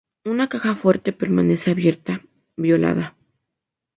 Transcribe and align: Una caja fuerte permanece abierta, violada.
Una 0.25 0.49
caja 0.49 0.73
fuerte 0.73 1.13
permanece 1.13 1.69
abierta, 1.69 2.21
violada. 2.57 3.15